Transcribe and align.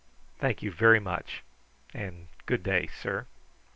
Thank 0.39 0.63
you 0.63 0.71
very 0.71 0.99
much, 0.99 1.43
and 1.93 2.25
good 2.47 2.63
day, 2.63 2.87
sir." 2.87 3.27